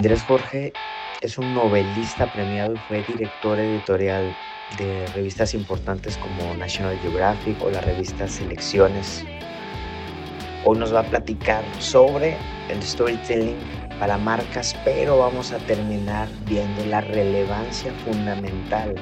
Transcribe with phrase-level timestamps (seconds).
[0.00, 0.72] Andrés Jorge
[1.20, 4.34] es un novelista premiado y fue director editorial
[4.78, 9.22] de revistas importantes como National Geographic o la revista Selecciones.
[10.64, 12.38] Hoy nos va a platicar sobre
[12.70, 13.58] el storytelling
[13.98, 18.94] para marcas, pero vamos a terminar viendo la relevancia fundamental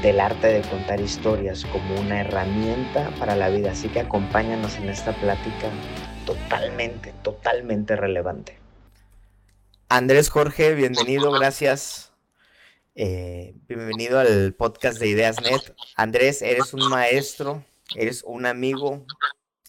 [0.00, 3.72] del arte de contar historias como una herramienta para la vida.
[3.72, 5.68] Así que acompáñanos en esta plática
[6.24, 8.63] totalmente, totalmente relevante.
[9.88, 12.12] Andrés Jorge, bienvenido, gracias.
[12.94, 15.74] Eh, bienvenido al podcast de Ideas Net.
[15.94, 19.04] Andrés, eres un maestro, eres un amigo.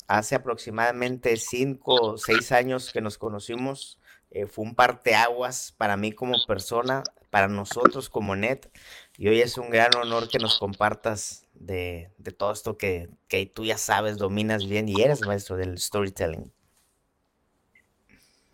[0.07, 3.99] Hace aproximadamente cinco o seis años que nos conocimos.
[4.31, 8.69] Eh, fue un parteaguas para mí como persona, para nosotros como Net.
[9.17, 13.65] Y hoy es un gran honor que nos compartas de, todo esto que, que tú
[13.65, 16.54] ya sabes, dominas bien y eres maestro del storytelling.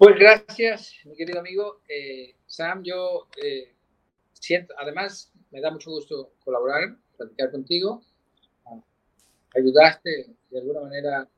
[0.02, 1.82] Pues gracias, mi querido amigo.
[1.88, 3.76] Eh, Sam, yo eh,
[4.34, 8.02] siento, además me da mucho gusto colaborar, platicar contigo.
[9.54, 11.30] Ayudaste de alguna manera,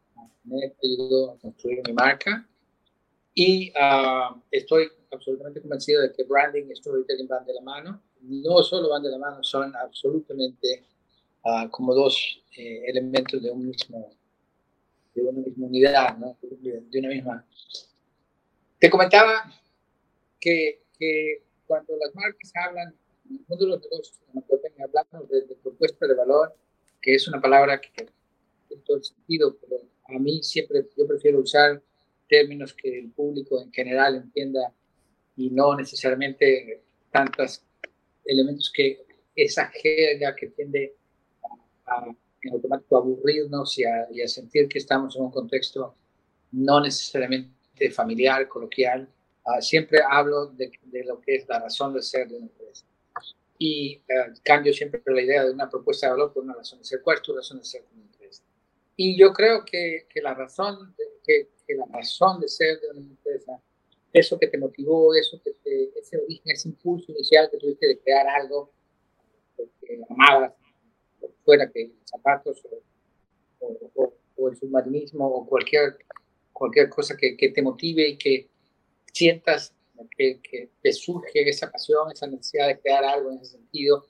[0.45, 2.47] me ayudó a construir mi marca
[3.33, 8.01] y uh, estoy absolutamente convencido de que branding y storytelling van de la mano.
[8.21, 10.85] No solo van de la mano, son absolutamente
[11.43, 14.09] uh, como dos eh, elementos de un mismo,
[15.13, 16.37] de una misma unidad, ¿no?
[16.41, 17.45] de una misma
[18.83, 19.49] te comentaba
[20.41, 22.93] que, que, cuando las marcas hablan,
[23.29, 24.19] en el mundo de los negocios,
[24.77, 26.53] hablamos de, de, propuesta de valor,
[27.01, 29.77] que es una palabra que tiene todo el sentido, pero
[30.09, 31.81] a mí siempre yo prefiero usar
[32.27, 34.73] términos que el público en general entienda
[35.37, 37.63] y no necesariamente tantos
[38.25, 40.93] elementos que esa jerga que tiende
[41.85, 45.95] a, en automático aburrirnos y a, y a sentir que estamos en un contexto
[46.51, 49.07] no necesariamente familiar, coloquial,
[49.45, 50.71] ah, siempre hablo de,
[51.05, 52.85] lo que es la razón de ser de una empresa.
[53.57, 56.85] Y uh, cambio siempre la idea de una propuesta de valor por una razón de
[56.85, 57.01] ser.
[57.01, 58.43] ¿Cuál es tu razón de ser de empresa?
[58.95, 62.89] Y yo creo que, que la razón de, que, que, la razón de ser de
[62.91, 63.59] una empresa,
[64.11, 67.99] eso que te motivó, eso que te, ese origen, ese impulso inicial que tuviste de
[67.99, 68.71] crear algo
[69.55, 70.53] que amabas,
[71.43, 72.81] fuera que zapatos o,
[73.59, 75.97] o, o, o el submarinismo o cualquier
[76.63, 78.47] cualquier cosa que, que te motive y que
[79.11, 79.73] sientas
[80.17, 84.07] que, que, te surge esa pasión, esa necesidad de crear algo en ese sentido,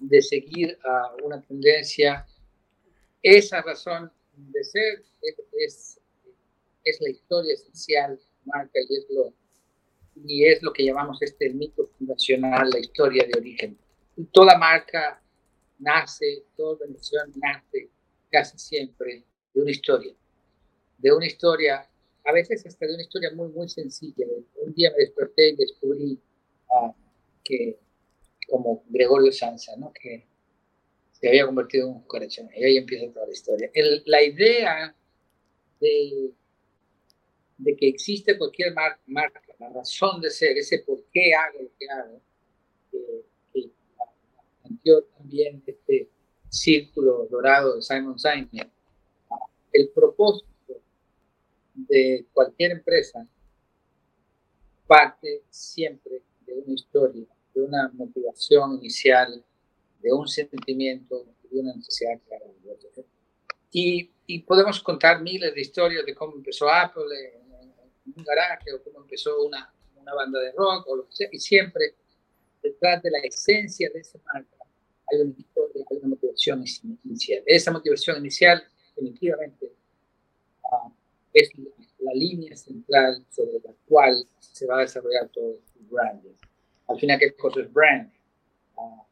[0.00, 2.26] de seguir a una tendencia.
[3.22, 5.04] Esa razón de ser
[5.60, 6.00] es,
[6.82, 9.32] es, la historia esencial marca y es, lo,
[10.26, 13.78] y es lo que llamamos este mito fundacional, la historia de origen.
[14.32, 15.22] toda marca
[15.78, 17.88] nace, toda organización nace
[18.28, 19.22] casi siempre
[19.54, 20.16] de una historia
[21.02, 21.84] de una historia,
[22.24, 24.26] a veces hasta de una historia muy, muy sencilla.
[24.56, 26.20] Un día me desperté y descubrí
[26.70, 26.92] uh,
[27.42, 27.78] que,
[28.48, 29.92] como Gregorio Sansa, ¿no?
[29.92, 30.26] que
[31.12, 32.48] se había convertido en un corazón.
[32.54, 33.70] Y ahí empieza toda la historia.
[33.74, 34.94] El, la idea
[35.80, 36.30] de,
[37.58, 38.74] de, que existe cualquier
[39.06, 42.20] marca, la razón de ser, ese por qué hago lo que hago,
[42.90, 42.98] que,
[43.52, 43.70] que
[44.62, 46.08] planteó también este
[46.48, 48.68] círculo dorado de Simon Sinek,
[49.72, 50.51] el propósito
[51.74, 53.26] de cualquier empresa
[54.86, 59.42] parte siempre de una historia, de una motivación inicial,
[60.00, 62.20] de un sentimiento, de una necesidad.
[63.70, 64.10] Y,
[64.46, 67.42] podemos contar miles de historias de cómo empezó Apple en,
[68.16, 71.38] un garaje o cómo empezó una, una banda de rock o lo que sea, y
[71.38, 71.94] siempre
[72.62, 74.56] detrás de la esencia de esa marca
[75.10, 76.64] hay una historia, hay una motivación
[77.04, 77.42] inicial.
[77.46, 78.62] Esa motivación inicial
[78.94, 79.72] definitivamente
[81.32, 81.50] es
[81.98, 86.34] la línea central sobre la cual se va a desarrollar todo el branding.
[86.88, 88.12] Al final, ¿qué cosa es brand?
[88.76, 89.02] Uh,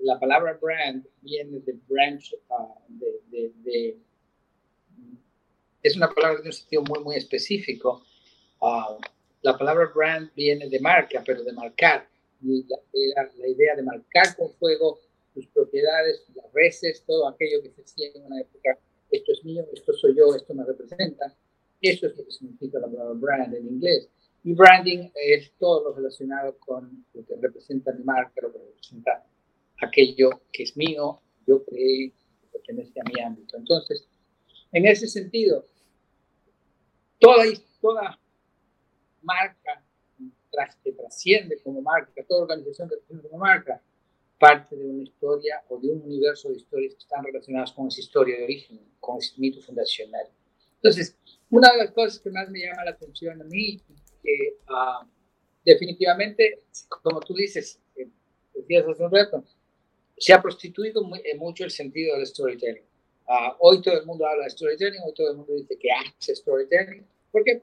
[0.00, 3.98] la palabra brand viene de branch, uh, de, de, de,
[5.82, 8.04] es una palabra de un sentido muy, muy específico.
[8.60, 9.00] Uh,
[9.42, 12.08] la palabra brand viene de marca, pero de marcar.
[12.42, 15.00] Y la, era la idea de marcar con fuego
[15.34, 18.78] tus propiedades, las reces, todo aquello que se hacía en una época
[19.16, 21.34] esto es mío, esto soy yo, esto me representa.
[21.80, 24.08] Eso es lo que significa la palabra brand en inglés.
[24.42, 29.26] Y branding es todo lo relacionado con lo que representa mi marca, lo que representa
[29.80, 33.56] aquello que es mío, yo creé, que pertenece a mi ámbito.
[33.56, 34.06] Entonces,
[34.72, 35.66] en ese sentido,
[37.18, 37.44] toda,
[37.80, 38.18] toda
[39.22, 39.82] marca
[40.82, 43.82] que trasciende como marca, toda organización que trasciende como marca,
[44.38, 48.00] parte de una historia o de un universo de historias que están relacionadas con esa
[48.00, 50.26] historia de origen, con ese mito fundacional.
[50.76, 51.16] Entonces,
[51.50, 53.80] una de las cosas que más me llama la atención a mí
[54.22, 55.06] que ah,
[55.64, 56.64] definitivamente,
[57.02, 58.08] como tú dices, eh,
[58.54, 59.44] decías hace un rato,
[60.16, 62.84] se ha prostituido eh, mucho el sentido del storytelling.
[63.26, 66.34] Ah, hoy todo el mundo habla de storytelling, hoy todo el mundo dice que hace
[66.34, 67.62] storytelling, porque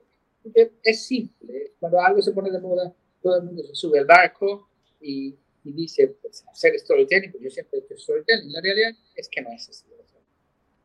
[0.84, 1.74] es simple.
[1.80, 4.70] Cuando algo se pone de moda, todo el mundo se sube al barco
[5.00, 8.52] y, y dice, pues, hacer storytelling, pues yo siempre he hecho storytelling.
[8.52, 9.86] La realidad es que no es así.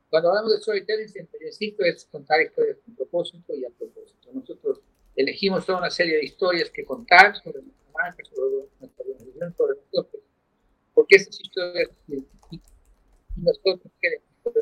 [0.09, 4.33] Cuando hablamos de storytelling, siempre insisto, es contar historias con propósito y a propósito.
[4.33, 4.81] Nosotros
[5.17, 9.79] elegimos toda una serie de historias que contar sobre nuestra marca, sobre nuestra organización, sobre
[9.79, 10.23] nosotros,
[10.95, 12.77] porque esas historias identifican.
[13.37, 14.61] Y nosotros queremos que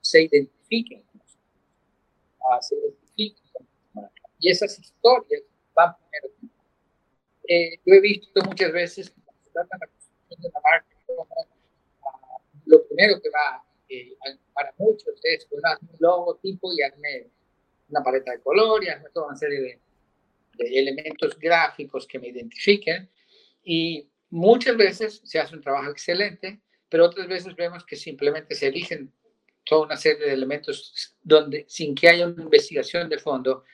[0.00, 1.44] se identifiquen con nosotros.
[2.50, 4.22] Ah, se identifiquen con nuestra marca.
[4.38, 5.42] Y esas historias
[5.74, 6.34] van primero.
[7.48, 9.14] Eh, yo he visto muchas veces
[9.48, 10.96] se trata de la construcción de una marca,
[12.66, 14.16] lo primero que va eh,
[14.52, 15.62] para muchos es un
[15.98, 17.30] logotipo y hazme
[17.88, 19.80] una paleta de color y hazme toda una serie de,
[20.54, 23.08] de, elementos gráficos que me identifiquen.
[23.64, 26.60] Y muchas veces se hace un trabajo excelente,
[26.90, 29.10] pero otras veces vemos que simplemente se eligen
[29.64, 33.64] toda una serie de elementos donde sin que haya una investigación de fondo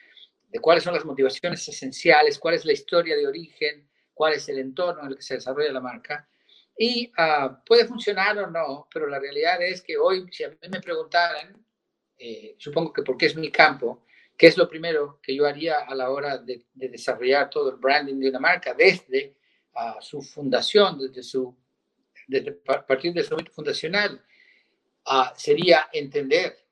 [0.49, 4.59] de cuáles son las motivaciones esenciales, cuál es la historia de origen, cuál es el
[4.59, 6.29] entorno en el que se desarrolla la marca.
[6.77, 10.57] Y uh, puede funcionar o no, pero la realidad es que hoy, si a mí
[10.71, 11.65] me preguntaran,
[12.19, 14.05] eh, supongo que porque es mi campo,
[14.37, 17.77] ¿qué es lo primero que yo haría a la hora de, de desarrollar todo el
[17.77, 19.37] branding de una marca desde
[19.75, 21.57] uh, su fundación, desde su,
[22.27, 24.25] desde partir de su momento fundacional?
[25.07, 26.65] Uh, sería entender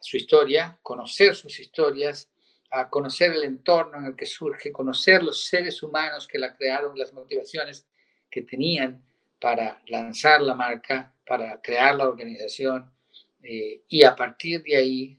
[0.00, 2.28] su historia, conocer sus historias,
[2.88, 7.12] conocer el entorno en el que surge, conocer los seres humanos que la crearon, las
[7.12, 7.86] motivaciones
[8.30, 9.02] que tenían
[9.40, 12.90] para lanzar la marca, para crear la organización
[13.42, 15.16] eh, y a partir de ahí,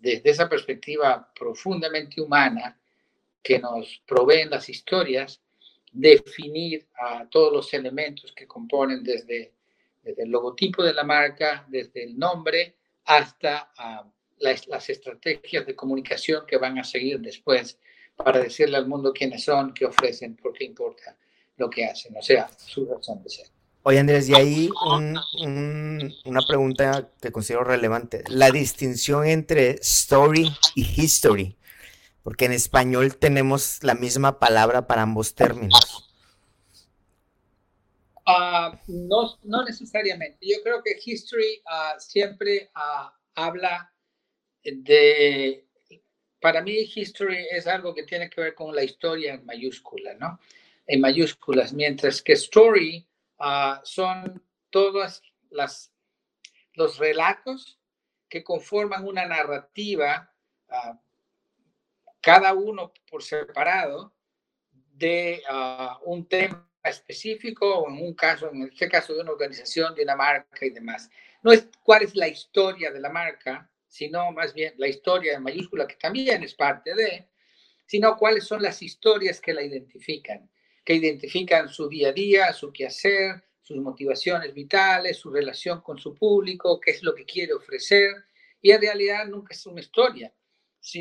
[0.00, 2.78] desde esa perspectiva profundamente humana
[3.40, 5.40] que nos proveen las historias,
[5.92, 9.52] definir a todos los elementos que componen desde,
[10.02, 13.70] el logotipo de la marca, desde el nombre hasta
[14.38, 17.78] las, las estrategias de comunicación que van a seguir después
[18.16, 21.16] para decirle al mundo quiénes son, qué ofrecen, por qué importa
[21.56, 23.46] lo que hacen, o sea, su razón de ser.
[23.82, 30.50] Oye Andrés, y ahí un, un, una pregunta que considero relevante, la distinción entre story
[30.74, 31.56] y history,
[32.22, 36.10] porque en español tenemos la misma palabra para ambos términos.
[38.26, 40.38] Uh, no, no, necesariamente.
[40.40, 43.92] Yo creo que history uh, siempre uh, habla
[44.64, 45.66] de,
[46.40, 50.40] para mí history es algo que tiene que ver con la historia en mayúscula, ¿no?
[50.86, 53.06] en mayúsculas, mientras que story
[53.38, 55.92] uh, son todos las,
[56.74, 57.78] los relatos
[58.28, 60.32] que conforman una narrativa,
[60.68, 60.96] uh,
[62.20, 64.12] cada uno por separado,
[64.92, 69.94] de uh, un tema específico o en un caso, en este caso de una organización,
[69.94, 71.10] de una marca y demás.
[71.42, 75.42] No es cuál es la historia de la marca, sino más bien la historia en
[75.42, 77.28] mayúscula, que también es parte de,
[77.86, 80.50] sino cuáles son las historias que la identifican
[80.84, 86.14] que identifican su día a día, su quehacer, sus motivaciones vitales, su relación con su
[86.14, 88.12] público, qué es lo que quiere ofrecer.
[88.60, 90.32] Y en realidad nunca es una historia,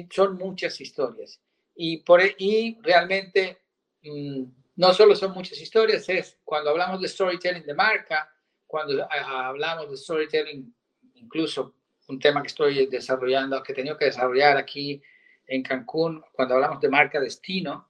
[0.10, 1.42] son muchas historias.
[1.76, 3.58] Y, por, e, y realmente
[4.04, 4.44] mm,
[4.78, 8.30] no solo son muchas historias, es cuando hablamos de storytelling de marca,
[8.66, 10.74] cuando hablamos de storytelling,
[11.16, 11.76] incluso
[12.08, 15.02] un tema que estoy desarrollando, que he tenido que desarrollar aquí
[15.48, 17.90] en Cancún, cuando hablamos de marca destino,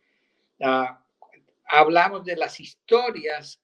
[0.60, 0.86] uh,
[1.66, 3.60] hablamos de las historias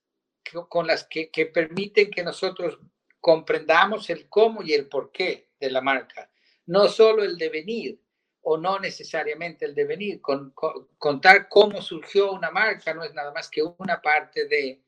[0.68, 2.80] con las que, permiten que nosotros
[3.20, 6.30] comprendamos el cómo y el por qué de la marca,
[6.66, 8.02] no solo el devenir
[8.42, 10.22] o no necesariamente el devenir.
[10.22, 10.54] Con,
[10.98, 14.82] contar cómo surgió una marca no es nada más que una parte de,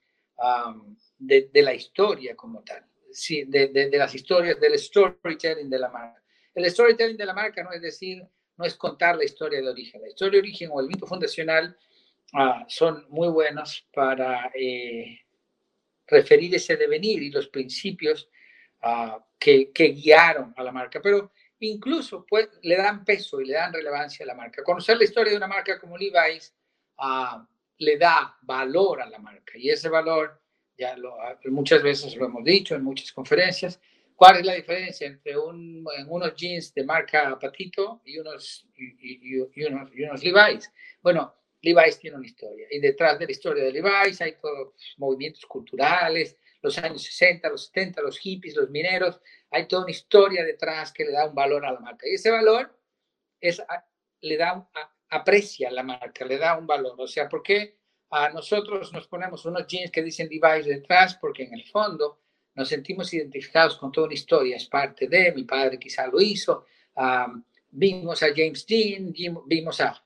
[1.20, 6.22] de, la historia como tal, sí, de, de, las historias del storytelling de la marca.
[6.54, 8.24] El storytelling de la marca no es decir,
[8.58, 10.02] no es contar la historia de origen.
[10.02, 11.78] La historia de origen o el mito fundacional
[12.34, 15.20] Ah, son muy buenos para eh,
[16.08, 18.30] referir ese devenir y los principios
[18.82, 23.74] ah, que, guiaron a la marca, pero incluso pues, le dan peso y le dan
[23.74, 24.64] relevancia a la marca.
[24.64, 26.56] Conocer la historia de una marca como Levi's
[27.00, 27.44] uh,
[27.80, 30.41] le da valor a la marca y ese valor,
[30.82, 30.96] ya
[31.52, 33.80] muchas veces lo hemos dicho en muchas conferencias,
[34.16, 39.64] ¿cuál es la diferencia entre un, unos jeans de marca Patito y unos, y, y
[39.66, 40.72] unos, y unos Levi's?
[41.02, 45.46] Bueno, Levi's tiene una historia y detrás de la historia de Levi's hay todos movimientos
[45.46, 49.22] culturales, los años 60, los 70, los hippies, los mineros,
[49.52, 52.08] hay toda una historia detrás que le da un valor a la marca.
[52.08, 52.76] Y ese valor
[53.40, 53.62] es,
[54.22, 54.68] le da
[55.10, 56.96] aprecia la marca, le da un valor.
[56.98, 57.81] O sea, ¿por qué
[58.12, 61.16] a nosotros nos ponemos unos jeans que dicen device detrás?
[61.16, 62.20] Porque en el fondo
[62.56, 66.66] nos sentimos identificados con toda una historia, es parte de, mi padre quizá lo hizo,
[67.70, 69.14] vimos a James Dean,
[69.46, 70.04] vimos a,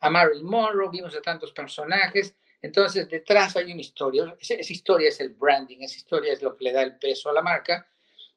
[0.00, 5.08] a Marilyn Monroe, vimos a tantos personajes, entonces detrás hay una historia, esa, esa historia
[5.08, 7.86] es el branding, esa historia es lo que le da el peso a la marca,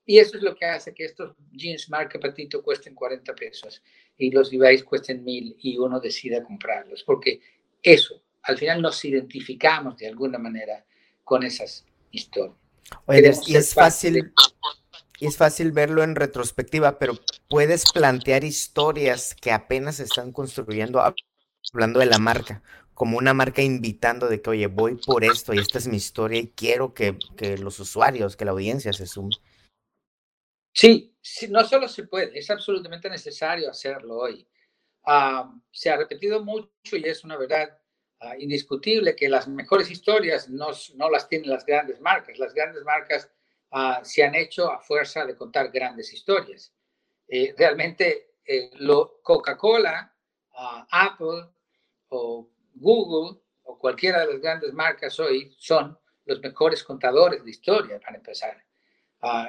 [0.05, 3.81] y eso es lo que hace que estos jeans marca Patito cuesten 40 pesos
[4.17, 7.39] y los Levi's cuesten mil y uno decida comprarlos, porque
[7.81, 10.85] eso, al final nos identificamos de alguna manera
[11.23, 12.57] con esas historias.
[13.05, 14.33] Oye, y es fácil,
[15.19, 17.13] y es fácil verlo en retrospectiva, pero
[17.49, 21.01] puedes plantear historias que apenas se están construyendo,
[21.71, 22.61] hablando de la marca,
[22.93, 26.39] como una marca invitando de que, oye, voy por esto y esta es mi historia
[26.39, 29.35] y quiero que, que los usuarios, que la audiencia se sume.
[30.73, 34.47] Sí, sí, no solo se puede, es absolutamente necesario hacerlo hoy.
[35.05, 37.77] Ah, se ha repetido mucho y es una verdad
[38.23, 42.37] ah, indiscutible que las mejores historias no, no, las tienen las grandes marcas.
[42.39, 43.29] Las grandes marcas
[43.71, 46.73] uh, se han hecho a fuerza de contar grandes historias.
[47.27, 48.71] Eh, realmente eh,
[49.21, 50.13] Coca-Cola,
[50.91, 51.49] Apple
[52.09, 57.99] o Google o cualquiera de las grandes marcas hoy son los mejores contadores de historia,
[57.99, 58.63] para empezar.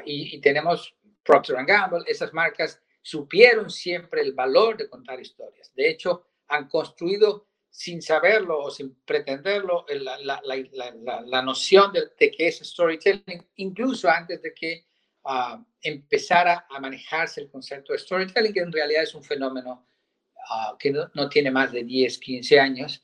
[0.04, 5.74] y, y, tenemos Procter Gamble, esas marcas supieron siempre el valor de contar historias.
[5.74, 12.02] De hecho, han construido sin saberlo o sin pretenderlo la, la, la, la noción de,
[12.16, 14.86] de, que es storytelling, incluso antes de que
[15.24, 19.88] uh, empezara a manejarse el concepto de storytelling, que en realidad es un fenómeno
[20.36, 23.02] uh, que no, no, tiene más de 10, 15 años,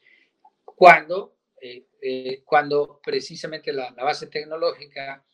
[0.64, 5.26] cuando, eh, eh, cuando precisamente la, base tecnológica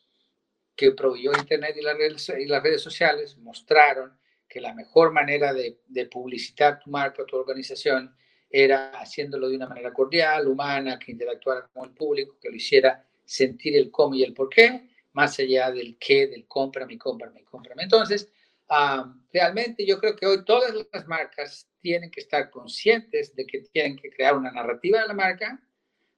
[0.75, 4.17] que proveyó Internet y redes, y las redes sociales mostraron
[4.49, 8.17] que la mejor manera de, de, publicitar tu marca, tu organización,
[8.49, 13.05] era haciéndolo de una manera cordial, humana, que interactuara con el público, que lo hiciera
[13.25, 17.83] sentir el cómo y el por qué, más allá del qué, del cómprame, cómprame, cómprame.
[17.83, 18.31] Entonces,
[18.69, 23.61] um, realmente yo creo que hoy todas las marcas tienen que estar conscientes de que
[23.61, 25.61] tienen que crear una narrativa de la marca,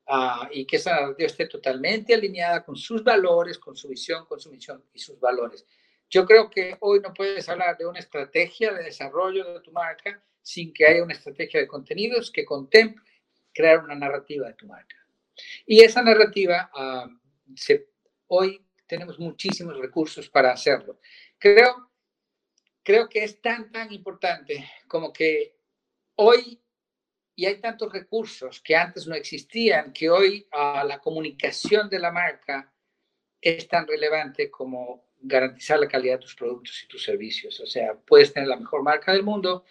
[0.07, 4.39] uh, y que esa narrativa esté totalmente alineada con sus valores, con su visión, con
[4.39, 5.65] su misión y sus valores.
[6.09, 10.21] Yo creo que hoy no puedes hablar de una estrategia de desarrollo de tu marca
[10.41, 13.03] sin que haya una estrategia de contenidos que contemple
[13.53, 14.95] crear una narrativa de tu marca.
[15.65, 17.09] Y esa narrativa, uh,
[17.55, 17.89] se,
[18.27, 20.99] hoy tenemos muchísimos recursos para hacerlo.
[21.37, 21.91] Creo,
[22.83, 25.55] creo que es tan, tan importante como que
[26.15, 26.61] hoy
[27.35, 32.11] y hay tantos recursos que antes no existían, que hoy uh, la comunicación de la
[32.11, 32.73] marca
[33.39, 37.57] es tan relevante como garantizar la calidad de tus productos y tus servicios.
[37.61, 39.63] O sea, puedes tener la mejor marca del mundo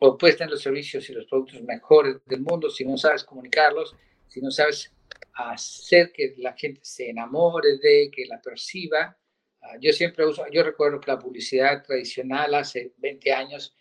[0.00, 3.94] o puedes tener los servicios y los productos mejores del mundo si no sabes comunicarlos,
[4.28, 4.92] si no sabes
[5.34, 9.16] hacer que la gente se enamore de, que la perciba.
[9.60, 13.76] Uh, yo siempre uso, yo recuerdo que la publicidad tradicional hace 20 años,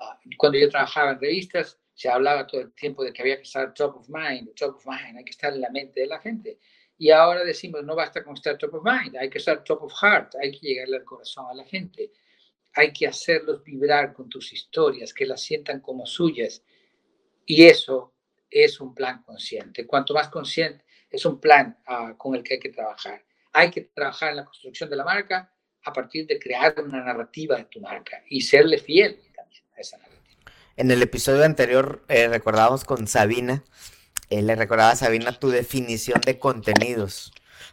[0.00, 3.42] uh, cuando yo trabajaba en revistas, se hablaba todo el tiempo de que había que
[3.42, 6.18] estar top of mind, top of mind, hay que estar en la mente de la
[6.18, 6.58] gente.
[6.98, 9.92] Y ahora decimos, no basta con estar top of mind, hay que estar top of
[10.02, 12.10] heart, hay que llegarle al corazón a la gente,
[12.74, 16.62] hay que hacerlos vibrar con tus historias, que las sientan como suyas.
[17.46, 18.14] Y eso
[18.50, 19.86] es un plan consciente.
[19.86, 23.24] Cuanto más consciente, es un plan uh, con el que hay que trabajar.
[23.52, 25.52] Hay que trabajar en la construcción de la marca
[25.84, 29.98] a partir de crear una narrativa de tu marca y serle fiel también a esa
[29.98, 30.20] narrativa.
[30.76, 33.64] En el episodio anterior eh, recordábamos con Sabina,
[34.28, 37.32] eh, le recordaba a Sabina tu definición de contenidos.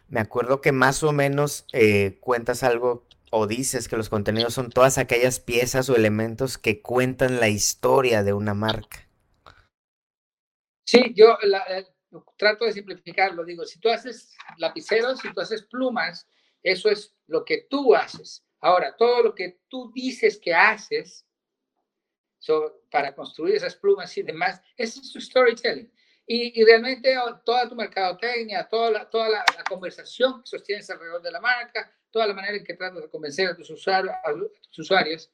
[0.10, 4.70] Me acuerdo que más o menos eh, cuentas algo o dices que los contenidos son
[4.70, 9.08] todas aquellas piezas o elementos que cuentan la historia de una marca.
[10.86, 11.66] Sí, yo la,
[12.38, 13.44] trato de simplificarlo.
[13.44, 16.28] Digo, si tú haces lapiceros, si tú haces plumas,
[16.64, 18.46] eso es lo que tú haces.
[18.60, 21.26] Ahora, todo lo que tú dices que haces,
[22.40, 25.92] so, para construir esas plumas y demás, es tu storytelling.
[26.26, 31.22] Y, y realmente oh, toda tu mercadotecnia, toda, toda la, la, conversación que sostienes alrededor
[31.22, 34.34] de la marca, toda la manera en que tratas de convencer a tus usuarios, a
[34.34, 35.32] tus usuarios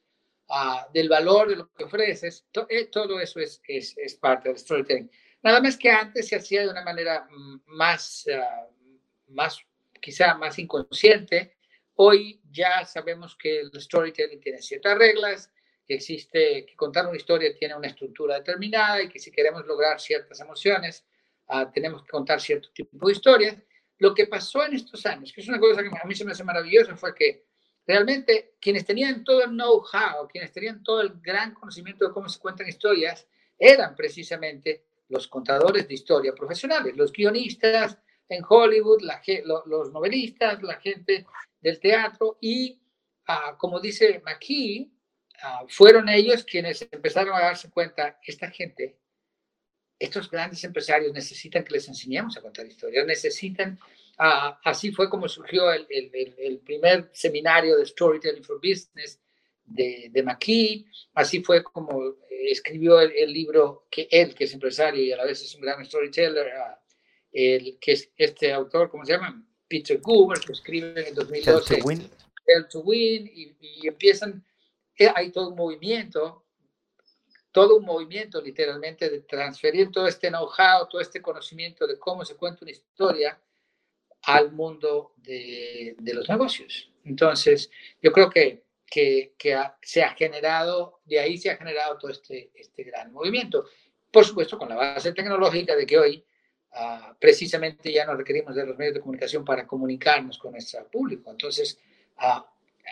[0.48, 4.48] uh, del valor de lo que ofreces, to, eh, todo eso es, es, es, parte
[4.48, 5.10] del storytelling.
[5.42, 9.58] Nada más que antes se hacía de una manera mm, más, uh, más
[10.00, 11.56] quizá más inconsciente.
[11.96, 15.50] Hoy ya sabemos que el storytelling tiene ciertas reglas,
[15.86, 20.00] que existe, que contar una historia tiene una estructura determinada y que si queremos lograr
[20.00, 21.04] ciertas emociones,
[21.48, 23.56] uh, tenemos que contar cierto tipo de historias.
[23.98, 26.32] Lo que pasó en estos años, que es una cosa que a mí se me
[26.32, 27.46] hace maravillosa, fue que
[27.86, 32.40] realmente quienes tenían todo el know-how, quienes tenían todo el gran conocimiento de cómo se
[32.40, 33.26] cuentan historias,
[33.58, 37.98] eran precisamente los contadores de historia profesionales, los guionistas
[38.28, 39.02] en Hollywood,
[39.66, 41.26] los novelistas, la gente
[41.60, 42.80] del teatro y,
[43.26, 44.90] ah, como dice McKee,
[45.42, 48.98] ah, fueron ellos quienes empezaron a darse cuenta, esta gente,
[49.98, 53.78] estos grandes empresarios necesitan que les enseñemos a contar historias, necesitan,
[54.18, 59.20] ah, así fue como surgió el, el, primer seminario de Storytelling for Business
[59.64, 60.84] de, de McKee,
[61.14, 62.16] así fue como
[62.50, 65.84] escribió el, libro que él, que es empresario y a la vez es un gran
[65.84, 66.52] storyteller,
[67.32, 69.44] el, que es este autor, ¿cómo se llama?
[69.66, 71.74] Peter Goober, que escribe en 2012
[72.46, 74.44] Hell to Win, y, empiezan,
[74.98, 76.43] eh, hay todo un movimiento,
[77.54, 82.34] todo un movimiento literalmente de transferir todo este know-how, todo este conocimiento de cómo se
[82.34, 83.40] cuenta una historia
[84.22, 86.90] al mundo de, de los negocios.
[87.04, 87.70] Entonces,
[88.02, 89.34] yo creo que que,
[89.82, 93.66] se ha generado, de ahí se ha generado todo este, este gran movimiento.
[94.10, 96.24] Por supuesto, con la base tecnológica de que hoy
[96.72, 101.30] ah, precisamente ya no requerimos de los medios de comunicación para comunicarnos con nuestro público.
[101.30, 101.78] Entonces,
[102.18, 102.48] ah,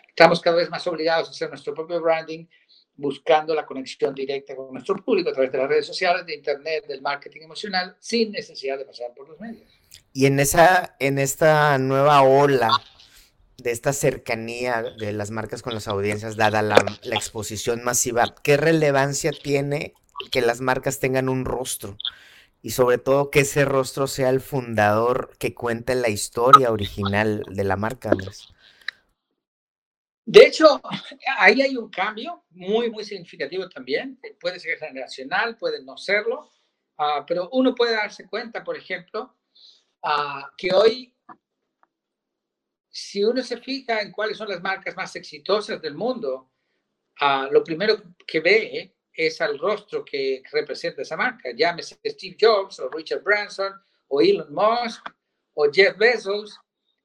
[0.09, 2.47] estamos cada vez más obligados a hacer nuestro propio branding,
[2.97, 6.87] buscando la conexión directa con nuestro público a través de las redes sociales, de Internet,
[6.87, 9.69] del marketing emocional, sin necesidad de pasar por los medios.
[10.13, 12.71] Y en, esa, en esta nueva ola
[13.63, 16.77] de esta cercanía de las marcas con las audiencias, dada la,
[17.13, 19.95] exposición masiva, ¿qué relevancia tiene
[20.31, 21.97] que las marcas tengan un rostro?
[22.61, 27.65] Y sobre todo que ese rostro sea el fundador que cuente la historia original de
[27.65, 28.13] la marca,
[30.25, 30.81] De hecho,
[31.38, 34.19] ahí hay un cambio muy, muy significativo también.
[34.41, 36.49] Puede ser generacional, puede no serlo,
[36.99, 39.37] ah, pero uno puede darse cuenta, por ejemplo,
[40.02, 41.12] ah, que hoy
[42.93, 46.52] si uno se fija en cuáles son las marcas más exitosas del mundo,
[47.23, 51.50] uh, lo primero que ve es al rostro que representa esa marca.
[51.57, 53.73] Llámese Steve Jobs o Richard Branson
[54.09, 55.09] o Elon Musk
[55.55, 56.59] o Jeff Bezos,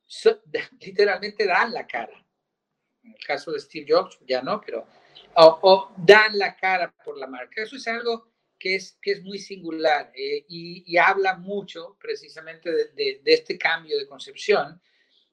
[0.81, 2.26] literalmente dan la cara.
[3.07, 4.85] En el caso de Steve Jobs ya no, pero
[5.35, 7.61] o, dan la cara por la marca.
[7.61, 12.85] Eso es algo que es, que es muy singular eh, y, habla mucho precisamente de,
[12.89, 14.81] de, de, este cambio de concepción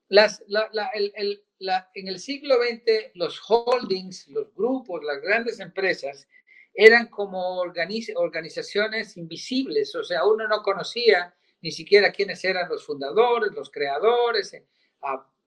[0.08, 6.28] las, en el siglo XX los holdings, los grupos, las grandes empresas
[6.72, 13.52] eran como organizaciones invisibles, o sea, uno no conocía ni siquiera quiénes eran los fundadores,
[13.52, 14.66] los creadores, eh,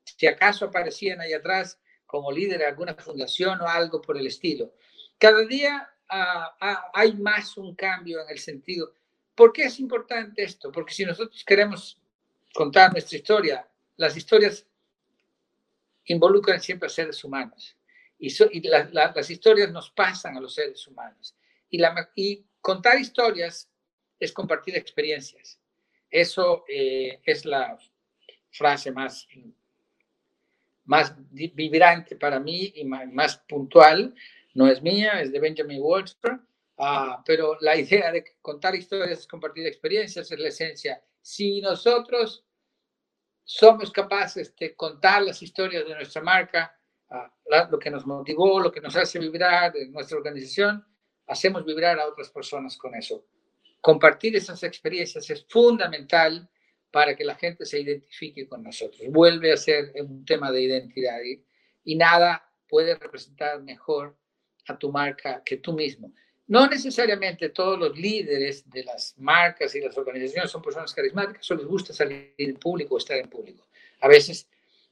[0.04, 4.74] si acaso aparecían ahí atrás como líder de alguna fundación o algo por el estilo.
[5.20, 8.94] Cada día ah, ah, hay más un cambio en el sentido.
[9.36, 10.72] ¿Por qué es importante esto?
[10.72, 12.00] Porque si nosotros queremos
[12.54, 13.68] contar nuestra historia
[13.98, 14.66] las historias
[16.06, 17.76] involucran siempre a seres humanos
[18.18, 18.30] y,
[18.70, 21.36] las historias nos pasan a los seres humanos.
[21.70, 23.70] Y, contar historias
[24.20, 25.60] es compartir experiencias.
[26.10, 27.78] Eso eh, es la
[28.52, 29.28] frase más,
[30.88, 34.16] más vibrante para mí y más, puntual.
[34.56, 36.44] No es mía, es de Benjamin Wallstrom,
[36.80, 41.04] ah, pero la idea de contar historias compartir experiencias, es la esencia.
[41.22, 42.44] Si nosotros
[43.44, 46.76] somos capaces de contar las historias de nuestra marca,
[47.10, 47.32] ah,
[47.70, 50.84] lo que nos motivó, lo que nos hace vibrar de nuestra organización,
[51.28, 53.26] hacemos vibrar a otras personas con eso.
[53.82, 56.50] Compartir esas experiencias es fundamental
[56.98, 59.04] para que la gente se identifique con nosotros.
[59.10, 61.20] Vuelve a ser un tema de identidad
[61.84, 64.18] y nada puede representar mejor
[64.68, 66.12] a tu marca que tú mismo.
[66.48, 71.54] No necesariamente todos los líderes de las marcas y las organizaciones son personas carismáticas o
[71.54, 73.68] les gusta salir en público o estar en público.
[74.02, 74.48] A veces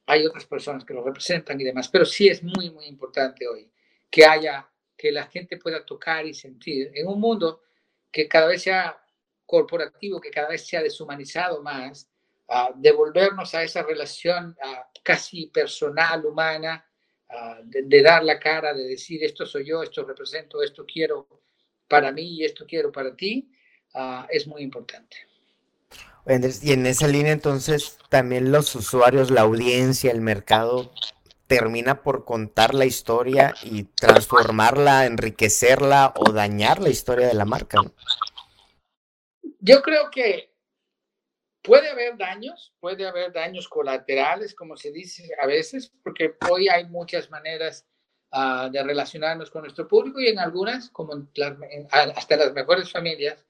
[0.06, 3.68] hay otras personas que lo representan y demás, pero sí es muy, muy importante hoy
[4.12, 7.64] que haya, que la gente pueda tocar y sentir en un mundo
[8.12, 8.96] que cada vez sea
[9.46, 12.10] corporativo, que cada vez sea deshumanizado más,
[12.76, 14.56] devolvernos a esa relación
[15.04, 16.86] casi personal, humana,
[17.64, 21.28] de, dar la cara, de decir esto soy yo, esto represento, esto quiero
[21.88, 23.52] para mí y esto quiero para ti,
[24.30, 25.18] es muy importante.
[26.62, 30.92] Y en esa línea entonces también los usuarios, la audiencia, el mercado
[31.48, 37.80] termina por contar la historia y transformarla, enriquecerla o dañar la historia de la marca.
[39.68, 40.54] Yo creo que
[41.64, 46.86] puede haber daños, puede haber daños colaterales, como se dice a veces, porque hoy hay
[46.86, 47.84] muchas maneras
[48.72, 51.14] de relacionarnos con nuestro público y en algunas, como
[51.92, 53.44] hasta las mejores familias,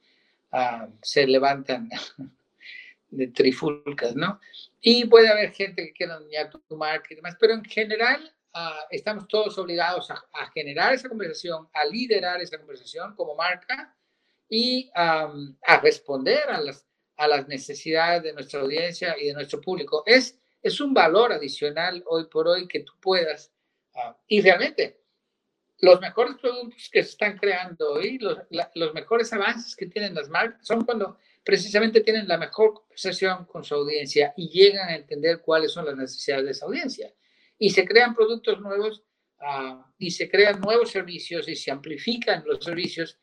[1.01, 1.89] se levantan
[3.09, 4.39] de trifulcas, ¿no?
[4.79, 8.33] Y puede haber gente que quiera dañar tu marca y demás, pero en general
[8.89, 13.93] estamos todos obligados a, generar esa conversación, a liderar esa conversación como marca
[14.49, 16.85] y a responder a las,
[17.17, 20.03] a las necesidades de nuestra audiencia y de nuestro público.
[20.05, 23.51] Es, es un valor adicional hoy por hoy que tú puedas.
[23.95, 25.01] Ah, y realmente,
[25.79, 28.37] los mejores productos que se están creando hoy, los,
[28.75, 33.63] los mejores avances que tienen las marcas, son cuando precisamente tienen la mejor conversación con
[33.63, 37.13] su audiencia y llegan a entender cuáles son las necesidades de esa audiencia.
[37.57, 39.03] Y se crean productos nuevos
[39.39, 43.19] ah, y se crean nuevos servicios y se amplifican los servicios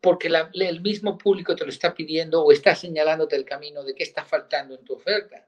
[0.00, 4.02] porque el mismo público te lo está pidiendo o está señalándote el camino de qué
[4.02, 5.46] está faltando en tu oferta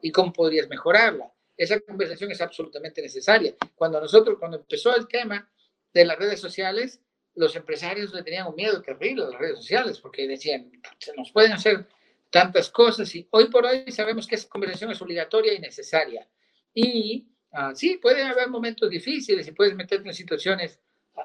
[0.00, 1.30] y cómo podrías mejorarla.
[1.56, 3.54] Esa conversación es absolutamente necesaria.
[3.74, 5.50] Cuando nosotros, cuando empezó el tema
[5.92, 7.00] de las redes sociales,
[7.34, 11.30] los empresarios le tenían un miedo terrible a las redes sociales porque decían, se nos
[11.30, 11.86] pueden hacer
[12.30, 16.26] tantas cosas y hoy por hoy sabemos que esa conversación es obligatoria y necesaria.
[16.72, 20.80] Y uh, sí, pueden haber momentos difíciles y puedes meterte en situaciones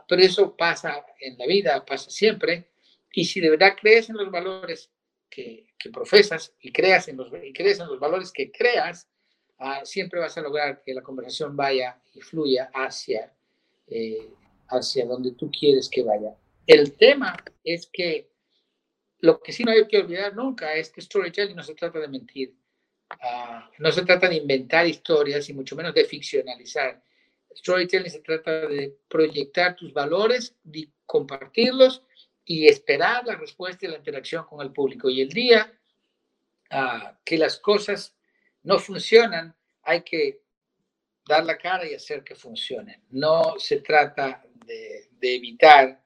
[0.08, 2.70] pero eso pasa en la vida, pasa siempre.
[3.12, 4.92] Y si de verdad crees en los valores
[5.30, 9.08] que, que profesas y creas, en los, y crees en los valores que creas,
[9.60, 13.34] ah, siempre vas a lograr que la conversación vaya y fluya hacia,
[13.88, 14.30] eh,
[14.70, 16.36] hacia donde tú quieres que vaya.
[16.66, 18.32] El tema es que
[19.20, 22.08] lo que sí no hay que olvidar nunca es que storytelling no se trata de
[22.08, 22.56] mentir,
[23.12, 27.02] uh, no se trata de inventar historias y mucho menos de ficcionalizar.
[27.56, 32.04] Storytelling se trata de proyectar tus valores, de compartirlos
[32.44, 35.10] y esperar la respuesta y la interacción con el público.
[35.10, 35.74] Y el día
[36.70, 38.16] ah, que las cosas
[38.64, 40.42] no funcionan, hay que
[41.28, 43.04] dar la cara y hacer que funcionen.
[43.10, 46.04] No se trata de, de evitar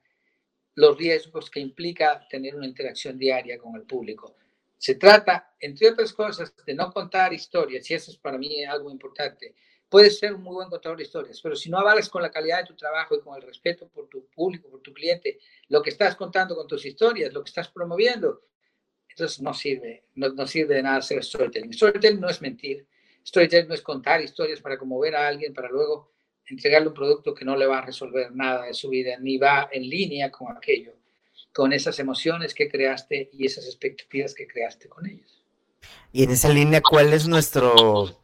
[0.76, 4.36] los riesgos que implica tener una interacción diaria con el público.
[4.78, 8.90] Se trata, entre otras cosas, de no contar historias, y eso es para mí algo
[8.90, 9.54] importante,
[9.90, 12.60] puedes ser un muy buen contador de historias, pero si no avalas con la calidad
[12.60, 15.90] de tu trabajo y con el respeto por tu público, por tu cliente, lo que
[15.90, 18.44] estás contando con tus historias, lo que estás promoviendo,
[19.08, 21.72] entonces no sirve, no, no sirve de nada hacer storytelling.
[21.72, 22.86] Storytelling no es mentir,
[23.26, 26.12] storytelling no es contar historias para conmover a alguien, para luego
[26.46, 29.68] entregarle un producto que no le va a resolver nada de su vida, ni va
[29.72, 30.94] en línea con aquello,
[31.52, 35.44] con esas emociones que creaste y esas expectativas que creaste con ellos.
[36.12, 38.19] Y en esa línea, ¿cuál es nuestro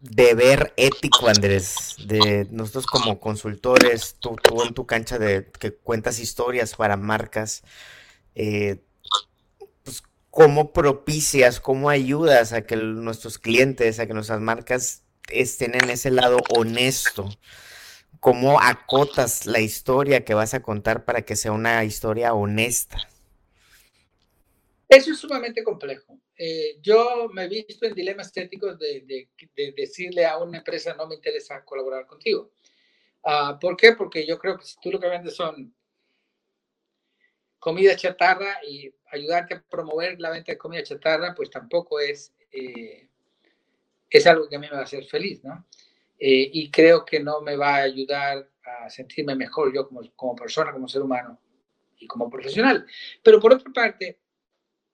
[0.00, 6.74] deber ético, Andrés, de nosotros como consultores, tú, en tu cancha de que cuentas historias
[6.74, 7.62] para marcas,
[8.34, 8.82] eh,
[9.84, 15.90] pues, ¿cómo propicias, cómo ayudas a que nuestros clientes, a que nuestras marcas estén en
[15.90, 17.28] ese lado honesto?
[18.20, 22.98] ¿Cómo acotas la historia que vas a contar para que sea una historia honesta?
[24.88, 26.18] Eso es sumamente complejo.
[26.36, 29.28] Eh, yo me he visto en dilemas éticos de,
[29.76, 32.52] decirle a una empresa no me interesa colaborar contigo.
[33.22, 33.92] Uh, ¿Por qué?
[33.92, 35.72] Porque yo creo que si tú lo que vendes son
[37.62, 43.06] comida chatarra y ayudarte a promover la venta de comida chatarra, pues tampoco es, eh,
[44.10, 45.64] es algo que a mí me va a hacer feliz, ¿no?
[46.18, 50.34] Eh, y creo que no me va a ayudar a sentirme mejor yo como, como
[50.34, 51.38] persona, como ser humano
[51.98, 52.84] y como profesional.
[53.22, 54.21] Pero por otra parte,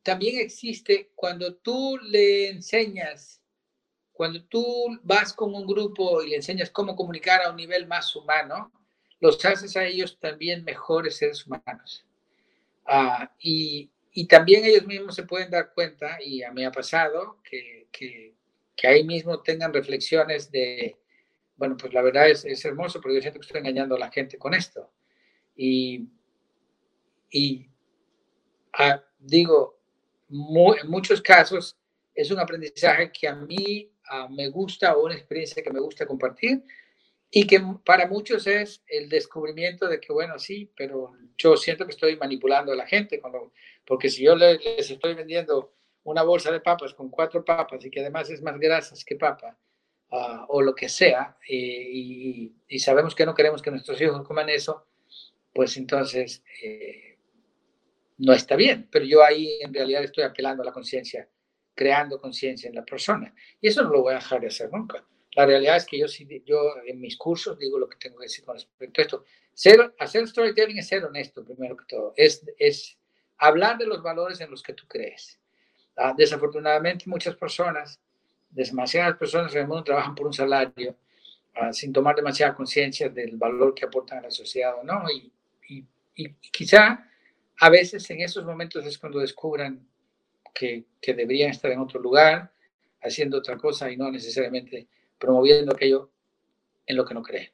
[0.08, 3.42] también existe cuando tú le enseñas,
[4.10, 8.16] cuando tú vas con un grupo y le enseñas cómo comunicar a un nivel más
[8.16, 8.72] humano,
[9.20, 12.06] los haces a ellos también mejores seres humanos.
[12.86, 17.42] Ah, y, y, también ellos mismos se pueden dar cuenta, y a mí ha pasado,
[17.44, 18.34] que, que,
[18.74, 20.96] que ahí mismo tengan reflexiones de,
[21.56, 24.10] bueno, pues la verdad es, es, hermoso, pero yo siento que estoy engañando a la
[24.10, 24.90] gente con esto.
[25.54, 26.08] Y,
[27.30, 27.66] y
[28.72, 29.77] ah, digo,
[30.30, 31.76] en muchos casos
[32.14, 36.06] es un aprendizaje que a mí ah, me gusta o una experiencia que me gusta
[36.06, 36.64] compartir
[37.30, 41.92] y que para muchos es el descubrimiento de que, bueno, sí, pero yo siento que
[41.92, 43.52] estoy manipulando a la gente, cuando,
[43.86, 44.58] porque si yo les,
[44.90, 49.04] estoy vendiendo una bolsa de papas con cuatro papas y que además es más grasas
[49.04, 49.58] que papa,
[50.10, 54.48] ah, o lo que sea, y, y, sabemos que no queremos que nuestros hijos coman
[54.48, 54.86] eso,
[55.52, 57.07] pues entonces eh,
[58.18, 61.28] no está bien, pero yo ahí en realidad estoy apelando a la conciencia,
[61.74, 63.32] creando conciencia en la persona.
[63.60, 65.04] Y eso no lo voy a dejar de hacer nunca.
[65.32, 66.06] La realidad es que yo,
[66.44, 69.24] yo en mis cursos digo lo que tengo que decir con respecto a esto.
[69.54, 72.12] Ser, hacer storytelling es ser honesto, primero que todo.
[72.16, 72.98] Es, es
[73.36, 75.38] hablar de los valores en los que tú crees.
[75.96, 78.00] Ah, desafortunadamente, muchas personas,
[78.50, 80.96] demasiadas personas en el mundo trabajan por un salario
[81.54, 85.04] ah, sin tomar demasiada conciencia del valor que aportan a la sociedad o no.
[85.10, 85.32] Y,
[86.16, 87.08] y quizá
[87.60, 89.86] a veces en esos momentos es cuando descubran
[90.54, 92.52] que, que, deberían estar en otro lugar,
[93.02, 96.10] haciendo otra cosa y no necesariamente promoviendo aquello
[96.86, 97.50] en lo que no creen.